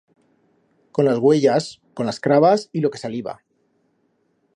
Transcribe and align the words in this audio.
Con 0.91 1.05
las 1.05 1.19
uellas, 1.19 1.79
con 1.93 2.07
las 2.07 2.19
crabas 2.19 2.71
y 2.73 2.81
lo 2.81 2.89
que 2.89 2.97
saliba. 2.97 3.43